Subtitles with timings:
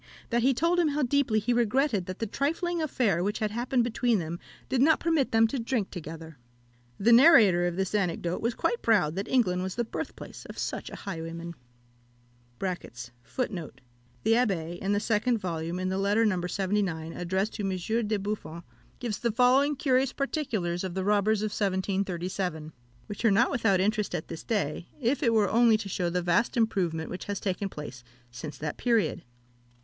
[0.31, 3.83] that he told him how deeply he regretted that the trifling affair which had happened
[3.83, 6.39] between them did not permit them to drink together.
[6.97, 10.89] The narrator of this anecdote was quite proud that England was the birthplace of such
[10.89, 11.53] a highwayman.
[12.59, 12.73] The
[14.25, 16.41] Abbé, in the second volume, in the letter No.
[16.47, 18.63] 79, addressed to Monsieur de Buffon,
[18.97, 22.73] gives the following curious particulars of the robbers of 1737,
[23.05, 26.23] which are not without interest at this day, if it were only to shew the
[26.23, 29.21] vast improvement which has taken place since that period.